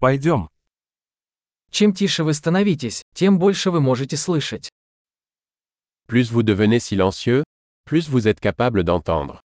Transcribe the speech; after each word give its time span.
Пойдем. 0.00 0.48
Чем 1.70 1.92
тише 1.92 2.22
вы 2.22 2.32
становитесь, 2.32 3.02
тем 3.14 3.38
больше 3.38 3.72
вы 3.72 3.80
можете 3.80 4.16
слышать. 4.16 4.68
Plus 6.06 6.30
vous 6.30 6.42
devenez 6.42 6.78
silencieux, 6.80 7.42
plus 7.84 8.08
vous 8.08 8.28
êtes 8.28 8.40
capable 8.40 8.84
d'entendre. 8.84 9.40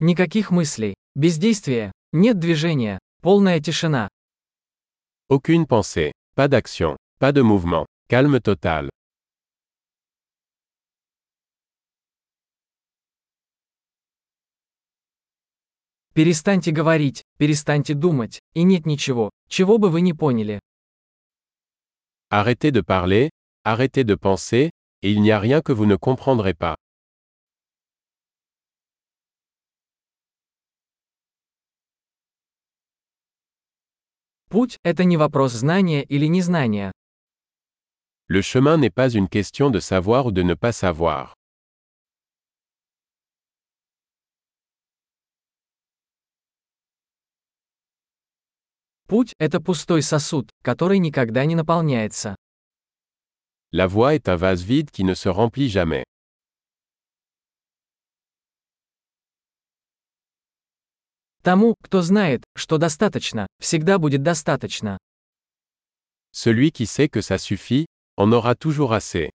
Никаких 0.00 0.50
мыслей, 0.50 0.94
бездействия, 1.14 1.92
нет 2.12 2.40
движения, 2.40 2.98
полная 3.22 3.60
тишина. 3.60 4.08
Aucune 5.28 5.66
pensée, 5.66 6.10
pas 6.34 6.48
d'action, 6.48 6.96
pas 7.20 7.32
de 7.32 7.40
mouvement, 7.42 7.86
calme 8.08 8.40
total. 8.40 8.90
Перестаньте 16.14 16.72
говорить, 16.72 17.22
перестаньте 17.38 17.94
думать, 17.94 18.40
и 18.52 18.64
нет 18.64 18.84
ничего, 18.84 19.30
чего 19.48 19.78
бы 19.78 19.88
вы 19.88 20.02
не 20.02 20.12
поняли. 20.12 20.60
Arrêtez 22.30 22.70
de 22.70 22.82
parler, 22.82 23.30
arrêtez 23.64 24.04
de 24.04 24.14
penser, 24.16 24.70
et 25.02 25.10
il 25.10 25.22
n'y 25.22 25.30
a 25.30 25.38
rien 25.38 25.62
que 25.62 25.72
vous 25.72 25.86
ne 25.86 25.96
comprendrez 25.96 26.54
pas. 26.54 26.76
Путь– 34.50 34.76
это 34.84 35.04
не 35.04 35.16
вопрос 35.16 35.52
знания 35.52 36.02
или 36.02 36.26
незнания. 36.26 36.92
Le 38.28 38.42
chemin 38.42 38.76
n'est 38.76 38.90
pas 38.90 39.08
une 39.08 39.28
question 39.28 39.70
de 39.70 39.80
savoir 39.80 40.26
ou 40.26 40.30
de 40.30 40.42
ne 40.42 40.52
pas 40.52 40.72
savoir. 40.72 41.34
Путь– 49.12 49.34
это 49.38 49.60
пустой 49.60 50.00
сосуд, 50.00 50.48
который 50.62 50.98
никогда 50.98 51.44
не 51.44 51.54
наполняется. 51.54 52.34
La 53.70 53.86
voie 53.86 54.14
est 54.14 54.26
un 54.26 54.36
vase 54.36 54.62
vide 54.62 54.90
qui 54.90 55.04
ne 55.04 55.12
se 55.12 55.28
remplit 55.28 55.68
jamais. 55.68 56.02
Тому, 61.42 61.74
кто 61.82 62.00
знает, 62.00 62.42
что 62.56 62.78
достаточно, 62.78 63.46
всегда 63.60 63.98
будет 63.98 64.22
достаточно. 64.22 64.96
Celui 66.30 66.70
qui 66.70 66.86
sait 66.86 67.10
que 67.10 67.20
ça 67.20 67.36
suffit, 67.36 67.84
en 68.16 68.32
aura 68.32 68.54
toujours 68.54 68.94
assez. 68.94 69.28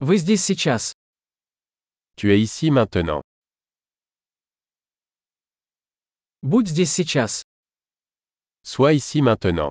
Вы 0.00 0.16
здесь 0.16 0.44
сейчас. 0.44 0.94
Tu 2.16 2.32
es 2.32 2.40
ici 2.40 2.72
maintenant. 2.72 3.22
Будь 6.42 6.68
здесь 6.68 6.92
сейчас. 6.92 7.44
Sois 8.62 8.94
ici 8.94 9.20
maintenant. 9.20 9.70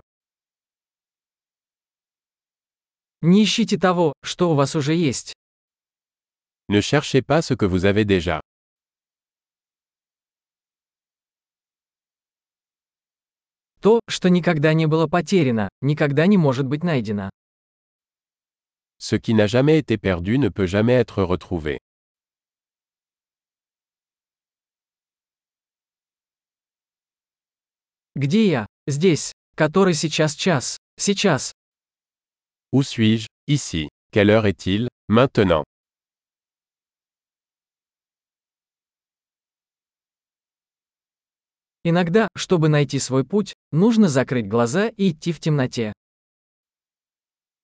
Не 3.21 3.43
ищите 3.43 3.77
того, 3.77 4.13
что 4.23 4.51
у 4.51 4.55
вас 4.55 4.75
уже 4.75 4.93
есть. 4.93 5.33
Ne 6.67 6.81
cherchez 6.81 7.21
pas 7.21 7.41
ce 7.41 7.53
que 7.53 7.65
vous 7.65 7.85
avez 7.85 8.05
déjà. 8.05 8.41
То, 13.81 13.99
что 14.07 14.29
никогда 14.29 14.73
не 14.73 14.87
было 14.87 15.07
потеряно, 15.07 15.69
никогда 15.81 16.25
не 16.25 16.37
может 16.37 16.65
быть 16.65 16.83
найдено. 16.83 17.29
Ce 18.97 19.17
qui 19.17 19.33
n'a 19.33 19.45
jamais 19.47 19.77
été 19.77 19.97
perdu 19.97 20.39
ne 20.39 20.49
peut 20.49 20.65
jamais 20.65 20.93
être 20.93 21.21
retrouvé. 21.21 21.79
Где 28.15 28.47
я? 28.47 28.65
Здесь. 28.87 29.33
Который 29.57 29.93
сейчас 29.93 30.35
час? 30.35 30.77
Сейчас. 30.97 31.51
Où 32.71 32.81
suis-je 32.81 33.27
Ici. 33.47 33.89
Quelle 34.11 34.29
heure 34.29 34.45
est-il 34.45 34.87
Maintenant. 35.09 35.63
Иногда, 41.83 42.29
чтобы 42.35 42.69
найти 42.69 42.99
свой 42.99 43.25
путь, 43.25 43.53
нужно 43.71 44.07
закрыть 44.07 44.47
глаза 44.47 44.87
и 44.87 45.11
идти 45.11 45.33
в 45.33 45.39
темноте. 45.41 45.93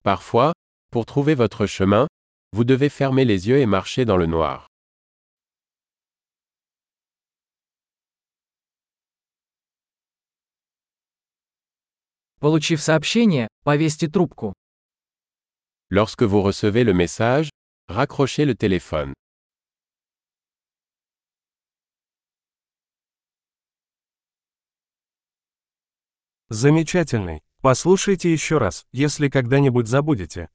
Parfois, 0.04 0.52
pour 0.90 1.06
trouver 1.06 1.34
votre 1.34 1.66
chemin, 1.66 2.06
vous 2.52 2.64
devez 2.64 2.90
fermer 2.90 3.24
les 3.24 3.48
yeux 3.48 3.58
et 3.58 3.66
marcher 3.66 4.04
dans 4.04 4.18
le 4.18 4.26
noir. 4.26 4.68
Получив 12.42 12.80
сообщение, 12.82 13.46
повесьте 13.62 14.08
трубку. 14.08 14.52
Lorsque 15.90 16.24
vous 16.24 16.42
recevez 16.42 16.82
le 16.82 16.92
message, 16.92 17.50
raccrochez 17.86 18.44
le 18.44 18.56
téléphone. 18.56 19.12
Замечательный. 26.50 27.42
Послушайте 27.60 28.32
еще 28.32 28.58
раз, 28.58 28.86
если 28.90 29.28
когда-нибудь 29.28 29.86
забудете. 29.86 30.48